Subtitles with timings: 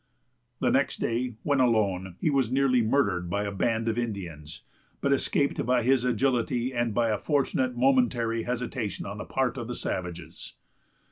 [0.61, 4.63] The next day, when alone, he was nearly murdered by a band of Indians,
[4.99, 9.67] but escaped by his agility and by a fortunate momentary hesitation on the part of
[9.67, 10.53] the savages.